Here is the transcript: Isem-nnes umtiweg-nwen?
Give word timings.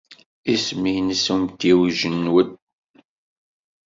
Isem-nnes 0.53 1.25
umtiweg-nwen? 1.33 2.51